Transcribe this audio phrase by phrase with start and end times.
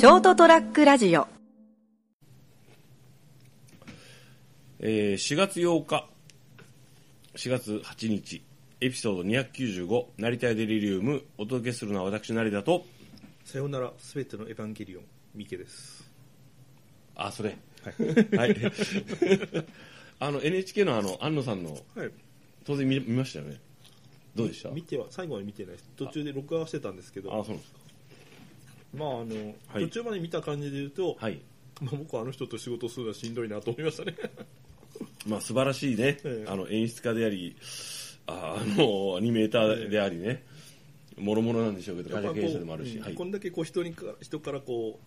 [0.00, 1.28] ショートトラックラジオ。
[4.78, 6.08] えー4月8日、
[7.34, 8.42] 4月8日、
[8.80, 12.86] エピソード295、成田屋デリリウム、お届けするのは私、成田と、
[13.44, 13.92] さよなら。
[13.98, 15.02] すべてのエヴァンゲリオン。
[15.34, 16.10] ミケです。
[17.14, 17.58] あ、それ。
[17.84, 18.56] はい。
[20.18, 22.10] あの、NHK のあの、安野さんの、はい。
[22.64, 23.60] 当然見見ましたよね。
[24.34, 24.70] どうでした？
[24.70, 25.90] 見ては最後まで見てないです。
[25.96, 27.30] 途中で録画はしてたんですけど。
[27.38, 27.79] あ、そうなんですか。
[28.94, 29.84] まああの、はい。
[29.84, 31.40] 途中まで見た感じで言うと、はい。
[31.80, 34.14] まあ、僕はあの人と仕事するのはしんどいなと思いましたね。
[35.26, 36.50] まあ、素晴らしいね、 ええ。
[36.50, 37.56] あの、演出家であり、
[38.26, 40.44] あ あの、アニメーターでありね、
[41.18, 43.10] もろもろなんでしょうけど、会社経営者でもあるし、はい。
[43.10, 43.24] うんこ。
[43.24, 45.00] んだけこう人にか人からこ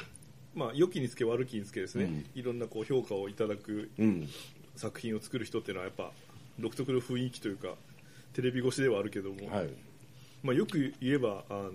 [0.56, 2.26] うまあ良きにつけ悪きにつけですね、うん。
[2.36, 4.28] いろんなこう評価をいただくうん。
[4.76, 6.12] 作品を作る人っていうのはやっぱ
[6.60, 7.76] 独特の雰囲気というか
[8.34, 9.70] テレビ越しではあるけども、はい。
[10.42, 11.72] まあ、よく言えばあの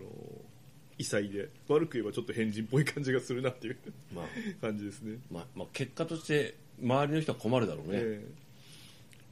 [0.98, 3.77] 異彩で悪く言えばちょっと変人っぽい感じがするなっていう
[4.14, 4.27] まあ、
[4.61, 5.19] 感じですね。
[5.31, 7.92] まあ、まあ、結果として、周りの人は困るだろうね。
[7.95, 8.25] え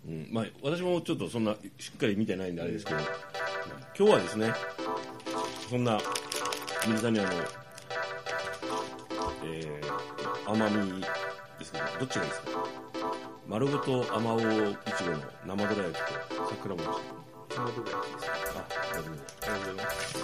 [0.08, 0.28] うん。
[0.30, 3.00] まあ、私もちょっとそんなしっかり見てないんであれですけど、
[3.98, 4.52] 今日はですね
[5.68, 5.98] そんな
[6.88, 7.30] 水谷屋の、
[9.44, 12.66] えー、甘みですけどどっちがいいですか？
[13.48, 16.88] 丸ごとあまおういちごの生どら焼きと桜餅。
[16.88, 18.45] ー、そのところですあなるほど
[18.96, 20.18] ありがとうございます。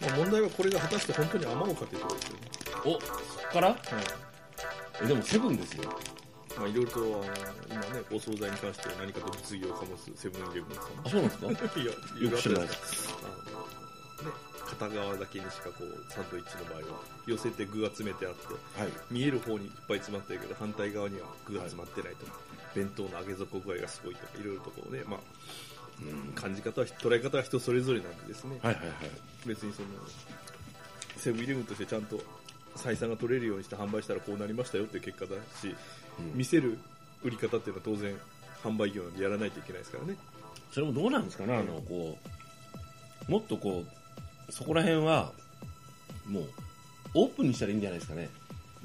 [0.00, 2.40] まあ、問題はこれが果たして本当に甘おうかというところですよね。
[2.84, 2.98] おそ
[3.48, 3.68] っから？
[3.68, 3.78] はい
[5.02, 5.90] えでもセブンですよ。
[6.56, 7.24] まあ、いろいろとあの
[7.68, 11.80] 今ね、お惣菜に関しては何かと物議を醸すセブンイレブンさんあそうなんですか？
[11.80, 11.92] いや、
[12.30, 12.68] よく知らない。
[12.68, 12.74] で
[13.24, 14.36] あのね、
[14.68, 18.46] 片側だけにしかこうサンドイッチの場合は寄せて具が詰めてあって
[18.80, 18.92] はい。
[19.10, 22.32] 見える方にいっぱい詰まってるけど反対側には具が詰まってないとか、
[22.74, 25.24] 弁当の揚げ底具合がすごいとかいろいろとこうね、まあ、うん
[26.34, 28.96] 感じ方は捉え方は人それぞれなんでですね、はいはいはい。
[29.46, 29.88] 別にその
[31.16, 32.20] セブンイレブンとしてちゃんと
[32.76, 35.74] 採算が取れるようにして販売したらこうなりましたよっていう結果だし、
[36.18, 36.38] うん。
[36.38, 36.78] 見せる
[37.22, 38.16] 売り方っていうのは当然
[38.62, 40.16] 販売業なんでやらないといけないですからね。
[40.72, 42.18] それもどうなんですかね、あのこ
[43.28, 43.84] うもっとこ
[44.48, 45.32] うそこら辺は
[46.26, 46.44] もう
[47.14, 48.28] オープンにしたらいいんじゃないですかね。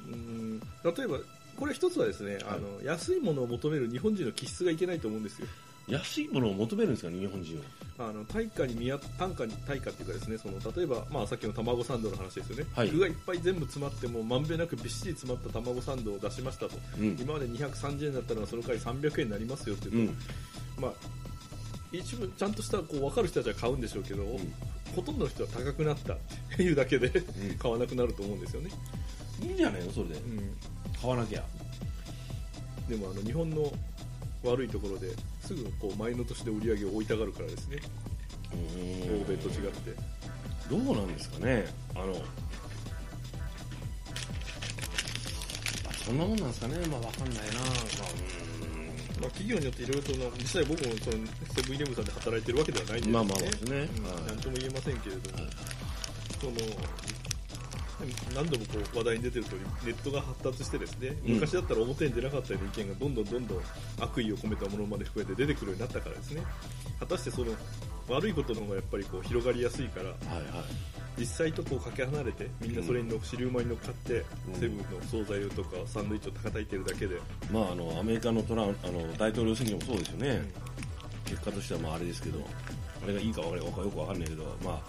[0.08, 0.60] うん。
[0.60, 1.18] 例えば
[1.56, 5.48] これ一つはですね、あの安いものを求める日本人の気質がいけないと思うんですよ
[5.90, 7.64] 安いものを求めるんですかね、日本人は。
[8.08, 12.88] あの対価に見合単価に対価っていうかですねその例えば、まあ、さっきの卵サンドの話ですよね、はい。
[12.90, 17.16] 具がいっぱい全部詰まってもまんべんなくびっしり詰まった卵サンドを出しましたと、うん。
[17.20, 20.14] 今まで230円だったのがその代わり300円になりますよっていうと、
[20.78, 20.82] うん。
[20.82, 20.92] まあ、
[21.92, 24.24] 一部ちゃんとしたこう分かる人たちは買うんでしょうけど、
[24.94, 26.16] ほとんどの人は高くなったっ
[26.56, 27.10] ていうだけで
[27.58, 28.70] 買わなくなると思うんですよね、
[29.42, 30.14] いいんじゃないの、それで。
[30.14, 30.56] うん、
[31.00, 31.44] 買わなきゃ。
[32.88, 33.72] でもあの日本の
[34.42, 35.12] 悪いところで
[35.50, 37.78] すぐこう前の年で売り上げを追いたがるからですね。
[38.52, 39.96] 欧米と違って。
[40.70, 41.66] どうなんですかね、
[41.96, 42.12] あの
[45.88, 47.64] あそんなもんなんですかね、まあわかんないな、まあ
[49.20, 53.88] まあ、企業によっていろいろとの実際僕もそのセブンイレブンさんで働いてるわけではないんでまあまあですね。
[53.98, 54.04] うん。
[54.04, 54.26] はい。
[54.26, 55.50] なんとも言えませんけれども、はい
[56.40, 56.52] その
[58.34, 61.34] 何度もこう話題に出てる通りネットが発達してですね、うん。
[61.34, 63.60] 昔だったら表に出なかったような意見がどんどんどんどん
[64.00, 66.42] 悪意を込めたものまで含めて出てくるようになったからですね。
[66.98, 67.52] 果たしてその
[68.08, 70.16] 悪いことの方がやっぱりこう広がりやすいからはい
[70.52, 70.64] はい。
[71.18, 74.54] 実際とこうかけ離れてみんなそれにの尻馬に乗っかって、うん。
[74.54, 77.20] セブンの惣菜とかサンドイッチを叩いてるだけで、
[77.52, 80.50] まあ、あのアメリカのトランあの大統領選挙もそうですよね、
[81.26, 82.38] 結果としてはまああれですけど、
[83.02, 84.80] あれがいいか悪いかよくわかんないけど、まあ、まあ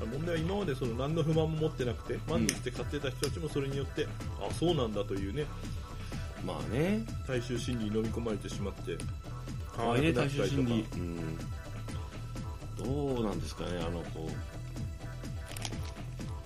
[0.00, 4.08] 問題は今までその何の不満も持ってなくて満足して買ってた人たちもそれによって、
[4.40, 5.46] あそうなんだというね。
[6.44, 8.98] まあね、大衆心理に飲み込まれてしまって
[9.78, 10.82] ああいうね大衆心理。
[10.82, 11.38] か、うん、
[13.14, 14.32] どうなんですかね、あのこう。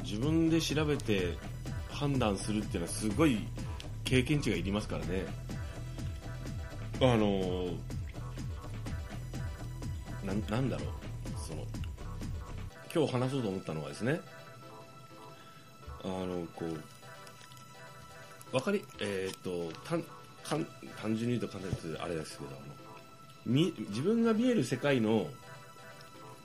[0.05, 1.37] 自分で調べて
[1.91, 3.41] 判断するっていうのは、すごい
[4.05, 5.27] 経験値がいりますからね。
[7.01, 7.67] あの
[10.25, 10.89] なんなんだろう。
[11.47, 11.65] その
[12.99, 14.21] 今日話そうと思ったのはですね
[16.03, 16.65] あのこ
[18.53, 20.03] うわかりえーっと単
[20.45, 20.67] 単
[21.01, 22.59] 単純に言うと簡単に言うとあれですけどあの
[23.47, 25.29] み自分が見える世界の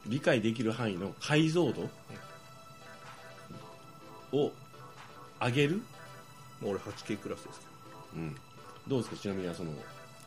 [0.05, 1.89] 理解できる範囲の解像度
[4.37, 4.51] を
[5.41, 5.81] 上げる、
[6.61, 7.65] 俺 8K クラスですけ
[8.17, 8.35] うん、
[8.87, 9.21] どうですか？
[9.21, 9.71] ちなみにその、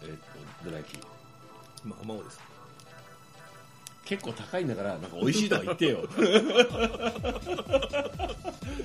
[0.02, 0.18] えーっ
[0.62, 1.06] とどら焼きど
[1.84, 2.40] まあ甘おです
[4.06, 6.08] 結構高いんだからなんか美味しいとは言ってよ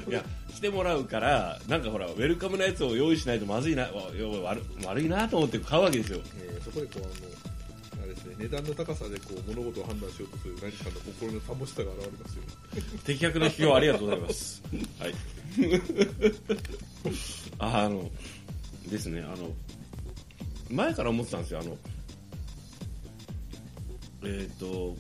[0.09, 0.23] いや
[0.53, 4.11] 来てもらうからなんかほらウェルカムなやつを用意しないとまずいなわ
[4.43, 12.43] 悪悪いなと思って買うわけですよえーそこでこうあのあれですね値段の高さでこう物事を判断しようとする何かの心の乏しさが現れますよ
[13.05, 14.63] 的確な批評ありがとうございます。
[14.99, 15.13] はい。
[17.59, 18.09] あの、
[18.89, 19.51] ですね、あの、
[20.69, 21.77] 前から思ってたんですよ、あの、
[24.23, 24.95] えっ、と、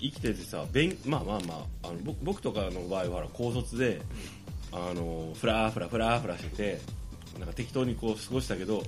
[0.00, 4.00] 生きててさ、勉まあまあまあ、あの僕僕とかの場合は高卒で、
[4.72, 6.80] あの、フラーフラ、フラーフラしてて、
[7.38, 8.82] なんか適当にこう過ごしたけど、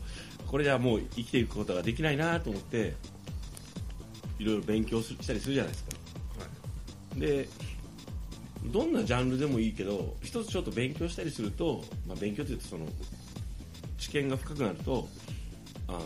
[0.46, 2.94] これじゃもう生きていくことができないなと思って、
[4.38, 5.90] いろいろ勉強すしたりするじゃないですか。
[7.16, 7.48] で
[8.66, 12.86] どんなジャンルでもいいけど一つちょっと勉強したりすると、まあ、勉強というとその
[13.98, 15.08] 知見が深くなると
[15.88, 16.00] あの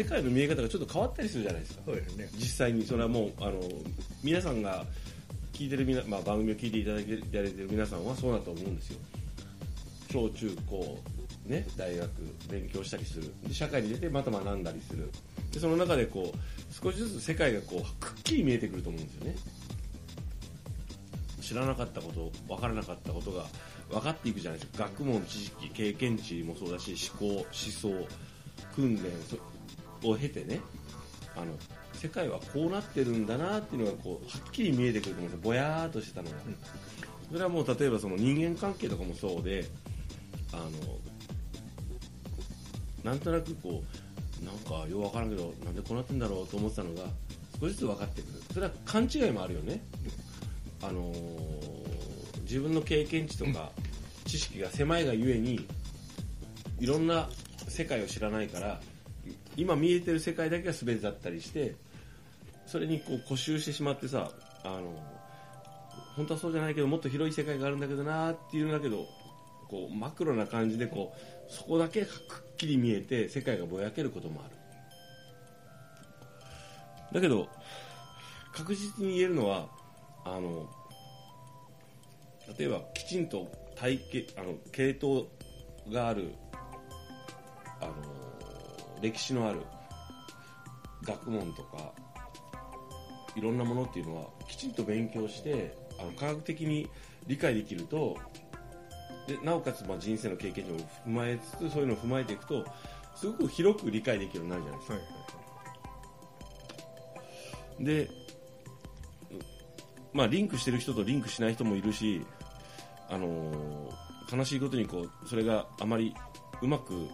[0.00, 1.82] 世界の見え方がちょっと変わったりするじゃないですか。
[1.84, 2.28] そうですね。
[2.36, 3.60] 実際にそれはもうあの
[4.24, 4.86] 皆さんが
[5.52, 8.98] 聞いてるみな、まあ、番組を聞いていただいてる皆さんはそうだと思うんですよ。
[10.10, 10.98] 小中高、
[11.44, 12.10] ね、大学
[12.50, 13.30] 勉強したりする。
[13.46, 15.10] で社会に出てまた学んだりする。
[15.52, 19.36] でその中でこう少しずつ世界がこうくっきり見えてくると思うんですよね。
[21.42, 23.44] 知らなかったこと分からなかったことが
[23.90, 24.84] 分かっていくじゃないですか。
[24.84, 28.08] 学問知識経験値もそうだし思考思想
[28.74, 29.36] 訓練そ
[30.04, 30.60] を経てね
[31.36, 31.52] あの
[31.92, 35.40] 世界はこうなってるんだなっていうのがこうはっきり見えてくると思うんですよ。
[35.42, 36.36] ぼやーっとしてたのが、
[37.30, 39.66] それはもう例えばその人間関係とかもそうで
[40.52, 40.64] あの
[43.04, 43.82] なんとなくこ
[44.42, 47.02] うなんかよう分からんけどなんでこうなってんだろうと思ってたのが
[47.60, 48.42] 少しずつ分かってくる。
[48.54, 49.82] それは勘違いもあるよね。
[50.82, 51.90] あのー
[52.50, 53.70] 自分の経験値とか
[54.26, 55.64] 知識が狭いがゆえに
[56.80, 57.28] いろんな
[57.68, 58.80] 世界を知らないから
[59.60, 61.74] 今見えてる世界だけが全てだったりして
[62.66, 64.30] それにこう固執してしまってさ
[64.64, 64.94] あの
[66.16, 69.06] 本当はそうじゃないけどもっと広い世界があるんだけどなっていうんだけど
[69.68, 72.08] こうマクロな感じでこうそこだけくっ
[72.56, 74.56] きり見えて世界がぼやけることもある。
[77.12, 77.48] だけど
[78.52, 79.68] 確実に言えるのは
[80.24, 80.68] あの
[82.58, 85.26] 例えばきちんと体系あの系統
[85.92, 86.34] がある
[87.80, 88.29] あの
[89.00, 89.60] 歴史のある
[91.02, 91.92] 学問とか
[93.36, 96.88] いろんなものっていうのはきちんと勉強してあの科学的に
[97.26, 98.16] 理解できると
[99.26, 102.64] でなおかつまあ人生の経験値も踏まえつつそういうのを踏まえていくと
[103.14, 104.94] すごく広く理解できるようになるじゃないですか。
[104.94, 105.20] はいはい
[107.80, 108.10] で、
[110.12, 112.26] まあ、リンクしてる人とリンクしない人もいるし、
[113.08, 116.14] あのー悲しいことにこうそれがあまり
[116.62, 117.08] うまく、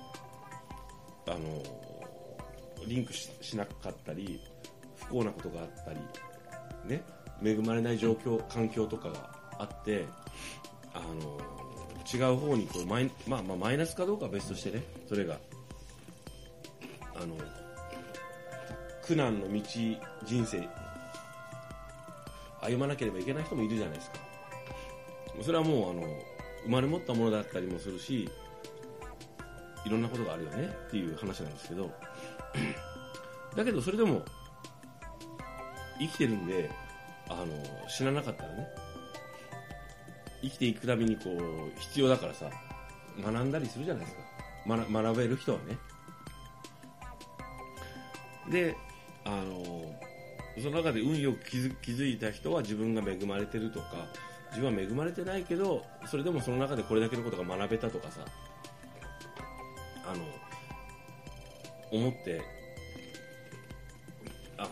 [1.27, 4.41] あのーリンクししなかったり
[4.97, 5.99] 不幸なことがあったり、
[6.87, 7.03] ね、
[7.43, 10.05] 恵まれない状況環境とかがあって、
[10.95, 11.57] あのー
[12.07, 15.37] 違う方にこうマイ,、まあ、まあマイナスかどうかは別としてねそれが。
[17.17, 17.35] あの
[19.03, 19.63] 苦難の道
[20.25, 20.69] 人生
[22.61, 24.19] 歩まなければいけない人もいるじゃないですか
[25.43, 26.03] それはもうあの
[26.65, 28.29] 生まれ持ったものだったりもするし
[29.87, 31.91] いろんなことがあるよねっていう話なんですけど
[33.57, 34.23] だけどそれでも
[36.01, 36.71] 生きてるんで
[37.29, 37.47] あの
[37.89, 38.69] 死ななかったらね
[40.43, 42.51] 生きていくためにこう必要だからさ
[43.23, 44.23] 学んだりするじゃないですか。
[44.69, 45.79] 学学べる人はね。
[48.51, 48.77] で
[49.25, 49.95] あの
[50.63, 54.07] その中で運よく気づ気づいた人は自分が恵まれてるとか
[54.51, 58.21] 自分は恵まれてないけどそれでもその中でこれだけのことが学べたとかさ
[60.07, 60.25] あの
[61.91, 62.43] 思って
[64.57, 64.69] あの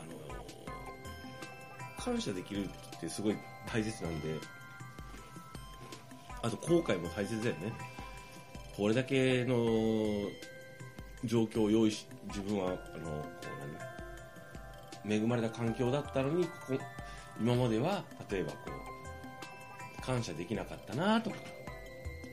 [1.98, 3.36] 感謝できるってすごい
[3.66, 4.38] 大切なんで
[6.42, 7.72] あと後悔も大切だよね。
[8.76, 9.54] これだけの
[11.24, 12.78] 状況を用意し自分はあのこ
[15.04, 16.78] う何恵まれた環境だったのにここ
[17.40, 18.58] 今までは例えばこ
[20.00, 21.36] う感謝できなかったなとか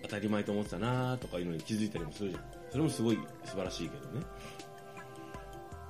[0.03, 2.50] 当たり前と思ってたなとかいうのに気づいたりもするじゃん。
[2.71, 4.25] それもすごい素晴らしいけどね。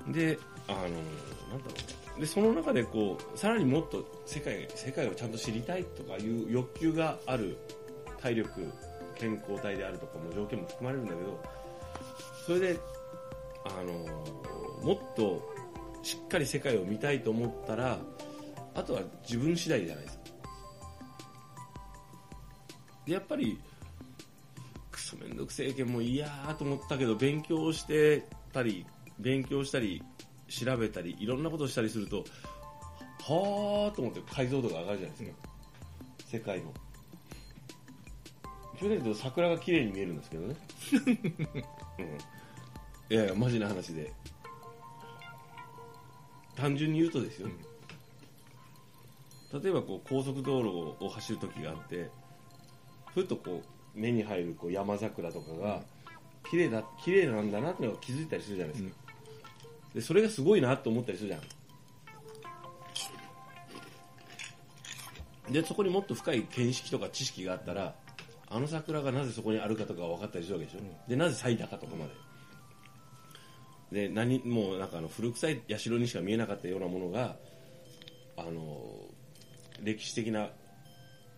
[0.08, 1.72] であのなんだろ
[2.18, 2.20] う。
[2.20, 7.58] でその中でこうさらにもっと世界世界をちゃんと知りたいとかいう欲求がある
[8.20, 8.74] 体力
[9.16, 11.40] 健康体であるとかも条件も含まれるんだけど
[12.46, 12.80] それで
[13.66, 13.94] あの
[14.84, 15.42] もっと
[16.04, 18.00] しっかり世界を見たいと思ったら
[18.74, 20.24] あとは自分次第じゃないですか。
[23.06, 23.60] でやっぱり
[25.22, 28.86] めんどくせえけんもう嫌ーと思ったけど勉強してたり
[29.20, 30.04] 勉強したり
[30.48, 35.38] 調べたりいろんなことをしたりするとはーと思って解像度が上がるじゃないですか。
[36.32, 36.74] 世界の。
[38.80, 40.56] 去年と桜が綺麗に見えるんですけどね、
[42.00, 44.12] うん、いやいやマジな話で。
[46.56, 47.48] 単純に言うとですよ、
[49.54, 52.10] 例えばこう高速道路を走る時があって
[53.14, 55.82] ふっとこう目に入るこう山桜とかが
[56.50, 58.92] 綺麗だ綺麗なんだなってのが気づいたりするじゃないですか、
[59.96, 61.42] でそれがすごいなと思ったりするじゃん。
[65.54, 67.94] でそこにもっと深い見識とか知識があったら
[68.50, 70.80] あの桜がなぜそこにあるかとかが分かったりするわけでしょ、
[71.10, 72.12] でなぜ咲いたかとかまで。
[73.92, 77.36] で何もうなんかあの古臭い社にしか見えなかったようなものが
[78.38, 78.80] あの
[79.84, 80.48] 歴史的な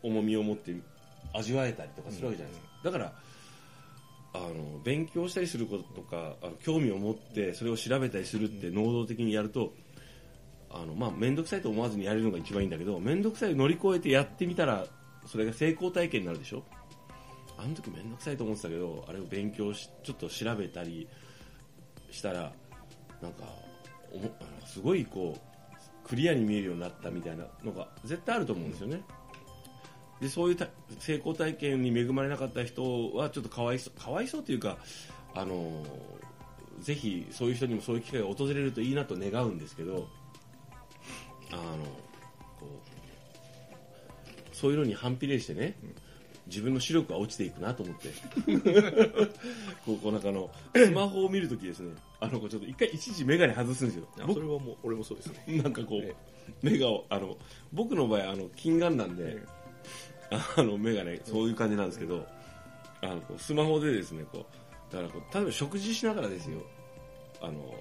[0.04, 0.76] 重みを持って
[1.34, 3.14] 味わえたりとかするわけじゃないですか、だから
[4.36, 9.74] あの勉強したりすることとかあの興味を持ってそれを調べたりするって能動的にやると
[10.72, 14.88] あのまあ面倒くさいと思わずにやれるのが一番いいんだけど面倒くさいを乗り越えてやってみたら
[15.28, 16.64] それが成功体験になるでしょ？
[17.58, 21.08] あの時面倒くさいと思ってたけどあれを勉強しちょっと調べたり
[22.10, 22.52] したら
[23.22, 23.44] なんか
[24.12, 24.32] おも
[24.66, 29.02] すごいこうクリアに見えるようになったみたいなのが絶対あると思うんですよね。
[30.24, 30.68] でそういうた
[31.00, 34.78] 成功体験に恵まれなかった人はちょっとかわいそうかわいそうというか
[35.36, 35.84] あの
[36.80, 40.08] ぜひそういう人にもそういう機会が訪れるといいなと願うんですけど
[41.52, 41.84] あの
[42.58, 42.68] こ
[44.54, 45.76] うそういうのに反比例してね、
[46.48, 48.08] 自分の視力が落ちていくなと思って。
[49.86, 54.08] こうこうなんかあのスマホを見るときですねあのちょっと一回一時眼鏡外すんですよ。
[54.20, 55.62] あそれはもう俺もそうですね。
[55.62, 56.16] なんかこう、え
[56.62, 57.38] 目があの
[57.74, 59.46] 僕の場合あの近眼なんで、え
[60.30, 62.26] あの目がねそういう感じなんですけど、
[63.02, 64.46] あのこうスマホでですねこ
[64.92, 66.60] うだからこう例えば食事しながらですよ。
[67.42, 67.74] あの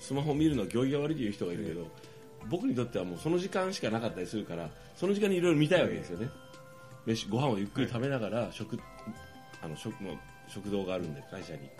[0.00, 1.86] スマホ見るの行儀が悪いという人がいるけど、
[2.50, 6.28] 僕にとってはもうその時間しかなかったりするからその時間にいろいろ見たいわけですよね、
[7.06, 8.78] 飯ご飯をゆっくり食べながら食
[9.62, 10.16] あの食の
[10.48, 11.70] 食堂があるんで会社に。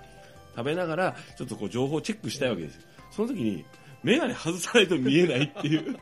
[0.55, 2.83] 食べながらちょっとこう情報をチェックしたいわけですよ。
[3.11, 3.65] その時に
[4.03, 5.97] 眼鏡外さないと見えないっていう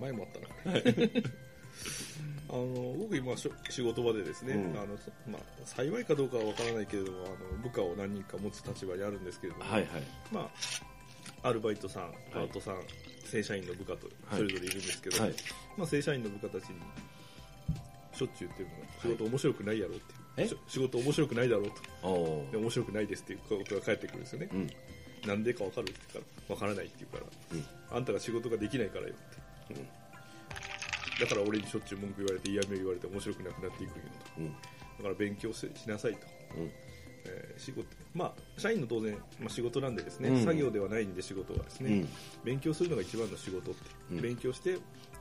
[0.00, 0.28] 前もあっ
[0.64, 1.08] たな。
[2.50, 4.80] あの僕今仕事場でですね、うん。
[4.80, 10.02] あのそまあ、幸いかどうかは分からないけれどもあの部下を何人か持つ立場にあるんですけれども、はいはい。
[10.30, 10.48] ま
[11.42, 12.76] あ、アルバイトさんパートさん、
[13.24, 15.34] 正社員の部下とそれぞれいるんですけど、はい。
[15.76, 16.80] まあ、正社員の部下たちに
[18.12, 20.48] しょっちゅう言ってるのが仕事面白くないやろうって、え？
[20.48, 21.64] し仕事面白くないだろう
[22.02, 22.46] と。
[22.52, 24.70] で面白くないですっていうことが返ってくるんですよね、うん
[25.26, 27.96] なんでか分かるって言ったら分からないって言うから、うん。
[27.96, 34.04] あんたが仕事ができないからよって、だから俺にしょっちゅう文句言われて嫌味を言われて面白くなくなっていくんよ
[34.36, 34.40] と。
[34.40, 34.52] うん。
[34.52, 34.56] だ
[35.02, 36.18] から勉強ししなさいと、
[36.58, 36.70] うん
[37.26, 40.44] えー仕事まあ社員の当然、まあ、仕事なんでですね、うん。
[40.44, 42.08] 作業ではないんで仕事はですね、うん。
[42.44, 43.80] 勉強するのが一番の仕事って、
[44.12, 44.20] うん。
[44.20, 44.78] 勉強して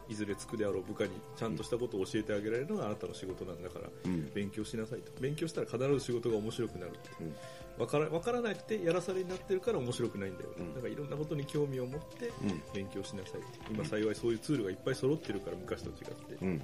[0.09, 4.31] いずれつくであろう部下にちゃんとしたことを教えてあげられるのがあなたの仕事なんだから、うん。
[4.33, 5.11] 勉強しなさいと。
[5.21, 7.23] 勉強したら必ず仕事が面白くなるってう。
[7.23, 7.35] ん。
[7.77, 10.73] 分から分からなくてやらされになってるから面白くないんだよ、うん。
[10.75, 12.61] だからいろんなことに興味を持ってうん。
[12.73, 13.59] 勉強しなさいって。
[13.71, 16.45] 今幸いそういうツールがいっぱい揃ってるから昔と違って。
[16.45, 16.61] うん。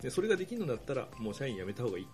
[0.00, 2.12] でそれができるのだったらもう社員辞めた方がいいって。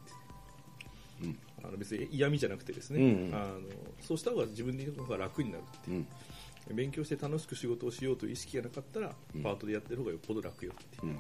[1.25, 3.35] うんあの別に嫌味じゃなくてですね、うんうん。
[3.35, 3.61] あの
[4.01, 5.95] そうした方が自分の方が楽になるってう。
[5.95, 6.07] ん。
[6.77, 9.43] 勉強して楽しく仕事をしようという意識がなかったら、うん。
[9.43, 11.07] パートでやってる方がよっぽど楽よってう。
[11.07, 11.19] ん。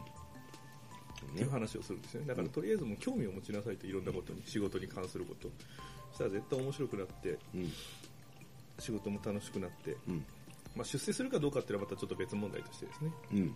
[1.38, 2.24] いう話をするんですね。
[2.26, 5.48] だからとりあえずもう興味を持ちなさいといろんなことに仕事に関すること。
[6.10, 7.72] そしたら絶対面白くなってうん。
[8.78, 10.24] 仕事も楽しくなって、うん。
[10.74, 13.12] まあ、出世するかどうかっていうのはまたちょっと別問題としてですね。
[13.32, 13.54] うん。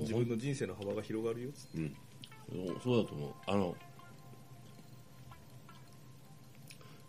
[0.00, 1.96] 自分の人生の幅が広がるようん。
[2.50, 3.32] そうそうだと思う。
[3.46, 3.76] あの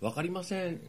[0.03, 0.79] 分かりません。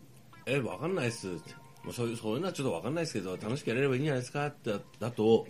[0.44, 1.28] え分かんないっす。
[1.28, 1.54] って
[1.84, 5.46] まあそういうそういうのはちょっと分かんないですけど楽しくやれればいいんじゃないですかってだと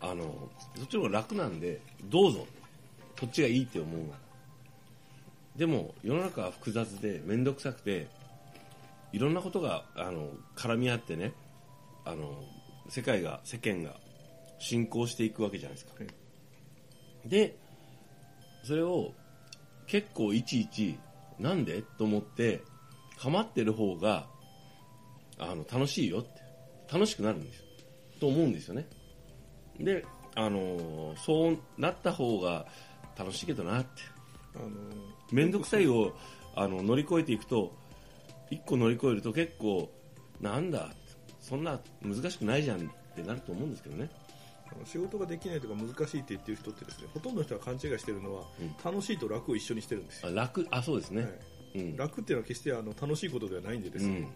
[0.00, 2.46] あのそっちの方が楽なんでどうぞ。
[3.18, 4.00] こっちがいいって思う
[5.56, 8.08] でも世の中は複雑で面倒くさくて
[9.12, 11.32] いろんなことがあの絡み合ってね
[12.04, 12.42] あの
[12.88, 13.94] 世界が世間が
[14.58, 15.92] 進行していくわけじゃないですか、
[17.24, 17.56] で
[18.62, 19.12] それを
[19.86, 20.98] 結構いちいち
[21.38, 21.82] なんで？
[21.82, 22.62] と思って
[23.18, 24.26] 構ってる方が
[25.38, 26.44] あの楽しいよって。
[26.92, 27.64] 楽しくなるんです
[28.20, 28.86] と思うんですよね。
[29.80, 32.66] であのそうなった方が
[33.16, 34.02] 楽しいけどなって。
[34.54, 34.68] あの
[35.32, 36.14] 面倒くさいを
[36.54, 37.74] あの乗り越えていくと
[38.50, 39.90] 一個乗り越えると結構
[40.40, 40.90] なんだ
[41.40, 42.82] そんな難しくないじゃんっ
[43.16, 44.10] てなると思うんですけどね。
[44.84, 48.74] 仕事ができないとか難しいって言ってる人ってですねほとんどの人が勘違いしてるのは、うん。
[48.84, 51.32] 楽しいと楽を一緒にしてるんですよ、あ楽あそうですね、はい。
[51.76, 51.96] うん。
[51.96, 54.28] 楽っていうのは決してあの楽しいことではないんでですね、うん。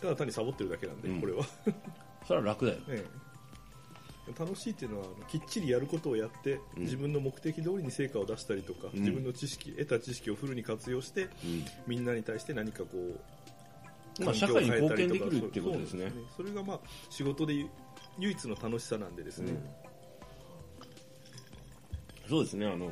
[0.00, 1.20] ただ単にサボってるだけなんで、うん。
[1.20, 1.44] これは、
[2.26, 2.78] それは楽だよ。
[2.88, 3.32] ええ。
[4.38, 6.82] 楽しいっていうのはきっちりやることをやって、うん。
[6.82, 9.00] 自分の目的通りに成果を出したりとか、うん。
[9.00, 11.64] 自分の知識得た知識をフルに活用してうん。
[11.86, 13.20] みんなに対して何かこう
[14.20, 16.12] まあ、社会に貢献できるっていうことですね。
[16.36, 17.54] それがまあ仕事で
[18.18, 19.52] 唯一の楽しさなんでですね、
[22.32, 22.90] そうですねあの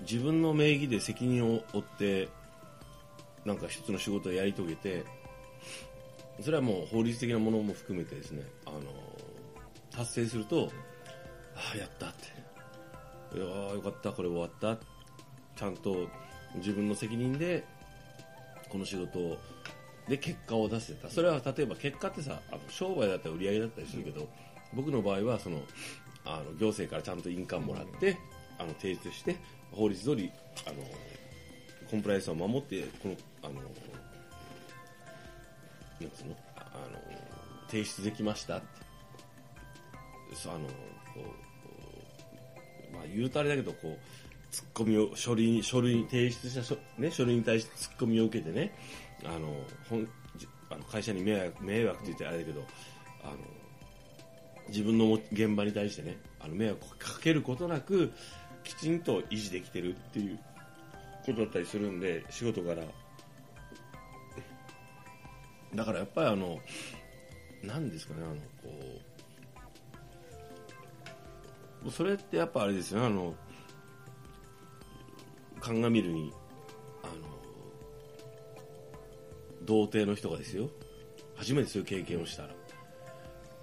[0.00, 2.30] 自分の名義で責任を負って
[3.44, 5.04] なんか一つの仕事をやり遂げて
[6.40, 8.80] それはもう法律的なものも含めてですねあの
[9.90, 10.70] 達成すると
[11.54, 13.38] ああやったって。
[13.38, 14.82] いやあよかったこれ終わった。
[15.56, 16.08] ちゃんと
[16.54, 17.64] 自分の責任で
[18.70, 19.36] この仕事を
[20.08, 21.10] で結果を出せた。
[21.10, 24.26] それは例えば結果ってさあの商売だったり売り上げだったりするけど、
[24.74, 25.62] 僕の場合はその
[26.24, 28.16] あの行政からちゃんと印鑑もらって、
[28.58, 29.36] あの提出して
[29.72, 30.30] 法律通り
[30.66, 30.76] あの
[31.90, 33.60] コンプライアンスを守ってこのあのな
[36.06, 36.36] んつうの？
[36.56, 36.98] あの
[37.68, 38.56] 提出できました。
[38.58, 38.66] って
[40.34, 40.72] そあのこ
[42.92, 43.98] うまあ言うとあれだけどこう
[44.50, 48.74] ツッコミを書類に書類に提出した書,、ね、書類に対してツッコミを受けてね
[49.24, 49.54] あの
[49.88, 50.08] 本
[50.70, 52.64] あの会社に迷惑迷惑って言ってあれだけど
[53.22, 53.36] あの
[54.68, 58.12] 自分の現場に対してねあの迷惑をかけることなく
[58.62, 60.38] きちんと維持できてるっていう
[61.26, 62.82] ことだったりするんで仕事柄
[65.74, 66.58] だからやっぱりあの
[67.62, 68.78] なんですかねあのこ
[71.86, 73.34] うそれってやっぱあれですよねあの
[75.60, 76.32] 鑑みるに
[77.02, 77.12] あの
[79.62, 80.68] 童貞の人がですよ。
[81.36, 82.50] 初めてそういう経験をしたら。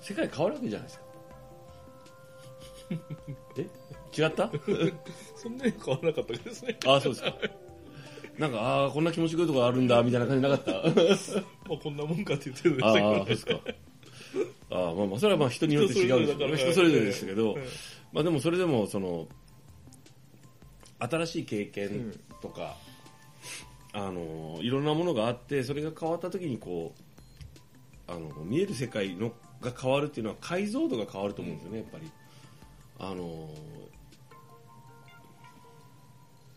[0.02, 1.06] 世界変わるわけじゃないですか。
[3.58, 4.22] え？
[4.22, 4.52] 違った？
[5.36, 6.78] そんなに変わらなかったですね。
[6.86, 7.36] ああそうですか。
[8.38, 10.72] なんかああこんな気持ちよいとこあるんだみたいな感じなかった。
[10.72, 10.80] ま
[11.76, 13.60] あこんなもんかって言ってるんですああけどそうですか。
[14.72, 17.58] ああまあまあそれはまあ人によって違うんで人それぞれですけど、
[18.12, 19.28] まあでもそれでもその
[21.00, 22.78] 新しい経験とか、
[23.94, 26.94] あのいろんなものがあってそれが変わった時にこ
[28.08, 32.12] うあの見える世界のが変わるっていうのは解像度が変わると思うんですよねやっぱり。
[33.00, 33.50] あの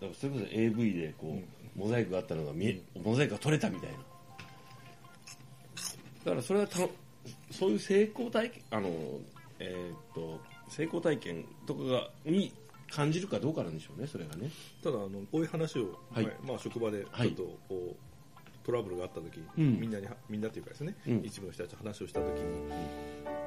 [0.01, 1.41] だからそれこそ AV でこ
[1.77, 3.97] う、モザイクがあったのが見えモザイクが取れたみたいな。
[6.25, 6.79] だからそれはた
[7.51, 8.89] そういう成功体験あの、
[9.59, 12.53] えーっと成功体験とかがに
[12.91, 14.51] 感じるかどうかなんでしょうねそれがね。
[14.83, 16.35] ただあのこういう話を、はいはい。
[16.47, 17.97] まあ、職場ではいちょっとこう、
[18.65, 19.81] トラブルがあった時に、うん。
[19.81, 21.23] みんなにみんなというかですね、うん。
[21.25, 22.73] 一部の人たちと話をした時に、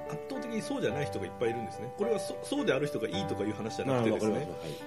[0.09, 1.91] 圧倒的にそうじゃない人がいっぱいいるんですね。
[1.97, 4.33] これはそそうである人がいいとかいう話じゃなくてですね。
[4.33, 4.83] わかります。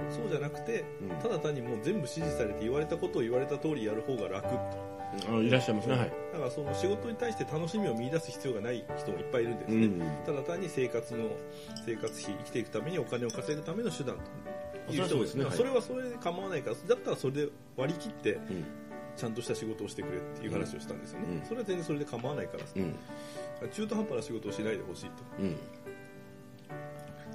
[0.00, 1.08] あのそうじゃなくて、うん。
[1.18, 5.96] ただ単にもう全部指示されて言われたことを言われた通りやる方が楽はいあのいらっしゃいますね。
[5.96, 10.00] はい、だからその仕事に対して楽しみを見出す必要がない人もいっぱいいるんですね、うん。
[10.24, 11.30] ただ単に生活の
[11.84, 14.16] 生活費生きていくためにお金を稼ぐための手段
[14.86, 15.44] という人もそうですね。
[15.46, 15.56] はい。
[15.56, 18.64] それはそれで構わないからだったらそれで割り切ってうん
[19.20, 21.46] ちゃんとした仕事をしてくれっていう話をしたんですよね、うん。
[21.46, 22.96] それは全然それで構わないからうん。
[23.70, 25.12] 中途半端な仕事をしないでほしいと。
[25.38, 25.56] うん。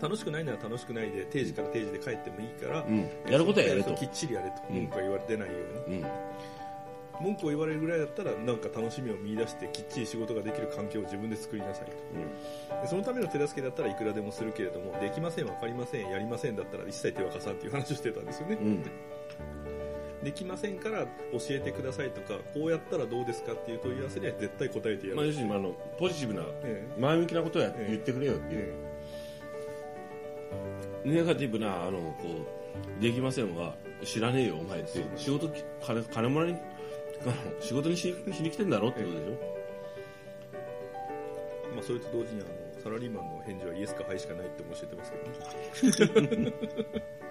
[0.02, 3.08] 楽しくないなら楽しくないで定時から定時で帰ってもいいから、うん。
[3.30, 3.94] やることはやれと。
[3.94, 4.56] きっちりやれと。
[4.70, 4.76] うん。
[4.78, 5.54] 文句が言われてないよ
[5.88, 6.06] うに、うん。
[7.22, 11.92] 文句を言われるぐらいだったらなんか楽しみを見出してきっちり仕事ができる環境を自分で作りなさいと。
[12.82, 16.10] でそのための手助けだったらいくらでもするけれどもできません分かりません。
[16.10, 18.84] やりませんだったら一切手は貸さんっていう話をしてたんですよね、うん
[20.24, 21.08] できませんから教
[21.50, 28.74] えてくださいとかこうやったらどうですかっていう問い合わせには絶対答えてやまあ、る、要するにあのポジティブなえ前向きなことを言ってくれよっていう、
[31.06, 32.46] ネガティブなあのこ
[33.00, 35.50] うできませんは知らねえよお前って仕事
[35.82, 36.60] 金金もらいに
[37.60, 39.38] 仕事にししに来てんだろってことでしょ、え
[41.76, 42.50] まあ、それと同時にあの
[42.82, 45.14] サラリーマンの返事はイエスかハイしかないって教えてます
[45.98, 46.54] けどね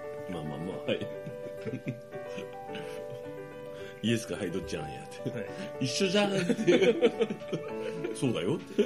[4.04, 5.30] イエスかはいどっちなんやって。
[5.30, 5.46] はい。
[5.80, 7.12] 一緒じゃんって。
[8.14, 8.56] そうだよ。
[8.56, 8.84] って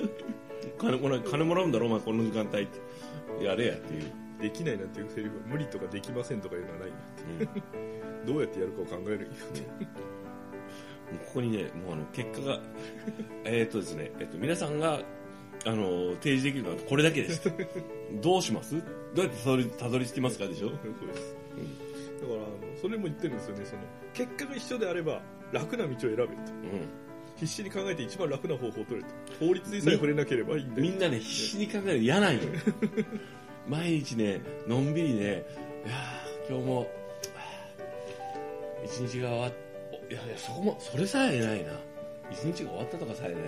[0.79, 3.45] 金もらう金もらうんだろお前この時間帯って。
[3.45, 4.03] やれやっていう、
[4.41, 6.89] できないなんていうセリフは無理とかできませんとかいうのはない。
[6.89, 6.93] ん
[7.39, 9.61] だってうんどうやってやるかを考えるよって。
[9.61, 9.67] も
[11.15, 12.61] うここにね、もうあの結果が、
[13.45, 15.01] えーっとですね、えっと、皆さんが、
[15.65, 17.51] あの、提示できるのはこれだけです。
[18.23, 18.75] どうします？
[19.15, 20.69] どうやってたどりたどり着きますかでしょ？
[20.71, 21.88] そうです、だからあの
[22.81, 25.21] それも言ってるんですよねその結果が一緒であれば
[25.53, 26.29] 楽な道を選べとうん。
[27.37, 32.41] 必死に考えて一番楽な方法を取れと法律にさえ触れなければいいんだよみんなね、必死に考える嫌なんよ。
[33.69, 39.53] 毎日ね、のんびりね、いやー今日も、はあ一日が終わっ、
[40.11, 41.73] いやいや、そこも、それさえないな。
[42.31, 43.39] 一日が終わったとかさえないな。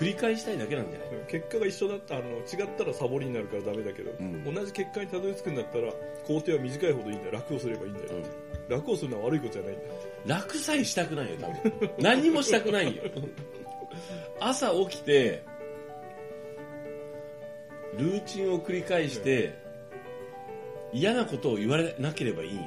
[0.00, 1.08] 繰り返したいだけなんじゃない？
[1.28, 4.54] 結果が一緒だったあの違ったらサボりになるからダメだけど、うん。
[4.54, 5.92] 同じ結果にたどり着くんだったら
[6.26, 7.32] 工程は短いほどいいんだよ。
[7.32, 8.06] 楽をすればいいんだよ、
[8.68, 9.90] 楽をするのは悪いことじゃないんだよ。
[10.26, 11.90] 楽さえしたくないよ多分。
[11.98, 13.02] 何にもしたくないよ。
[14.40, 15.42] 朝起きて
[17.98, 19.52] ルーチンを繰り返して
[20.92, 22.62] 嫌なことを言われなければいいよ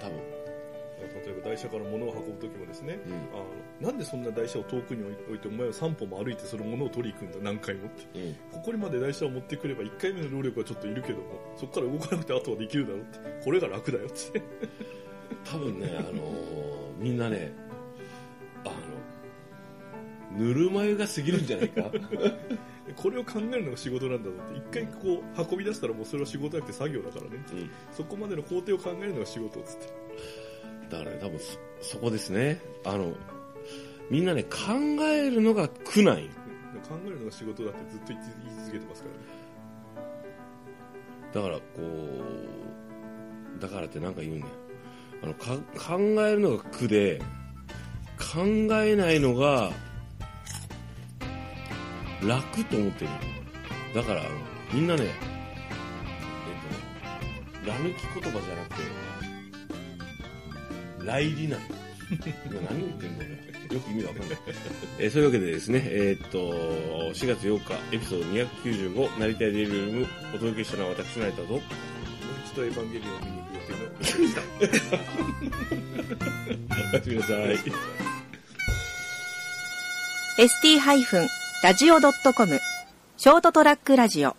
[0.00, 0.16] 多分。
[1.26, 3.12] 例えば台車から物を運ぶ時もですね、うん。
[3.12, 3.44] あの
[3.80, 8.18] なんでそんな台車を遠くに置いてお前は3歩も歩いてその物を取り行くんだ何回もって。
[8.18, 8.34] うん。
[8.52, 11.24] ここにまで台車を持ってくれば1回目の労力はちょっといるけども
[11.56, 13.18] そこから動かなくてあとはできるだろうって。
[13.44, 14.42] これが楽だよって。
[15.44, 16.14] 多分ね、あのー
[17.00, 17.52] みんなね、
[18.64, 18.68] あ
[20.38, 21.90] の、ぬるま湯が過ぎるんじゃないか？
[22.96, 24.58] これを考えるのが仕事なんだぞって。
[24.78, 27.70] 一回こう運び出したらもうそれは仕事じゃなくて作業だからねうん。
[27.92, 29.86] そこまでの工程を考えるのが仕事っつって。
[30.90, 32.60] だからね、多分そ、そこですね。
[32.84, 33.14] あの、
[34.10, 34.58] みんなね、考
[35.04, 36.30] えるのが苦なんよ。
[36.88, 38.20] 考えるのが仕事だってずっと言い
[38.58, 39.34] 続けてますからね
[41.32, 41.62] だから、こ
[43.58, 44.52] う、だからってなんか言うんだよ。
[45.22, 45.56] あの、か、
[45.96, 47.20] 考えるのが苦で、
[48.18, 48.42] 考
[48.82, 49.72] えないのが、
[52.22, 53.16] 楽と思ってるよ
[53.94, 54.30] だから、あの
[54.72, 55.10] みんなね、えっ
[57.62, 58.82] とね、ら抜き言葉じゃなくて、
[61.04, 61.66] 来理なんよ。
[62.46, 63.53] 今何言ってんの俺。
[63.72, 64.38] よく意味わかんない。
[64.98, 66.38] えーそういうわけでですね、えーっと、
[67.12, 68.30] 4月8日、エピソード
[68.64, 71.60] 295、成田デイリールーム、お届けしたのは私、成田と、もう
[72.46, 73.78] 一度エヴァンゲリオンを見に行く予定の
[76.92, 77.36] おやすみなさい。
[80.36, 82.60] ST-radio.com
[83.16, 84.36] ショートトラックラジオ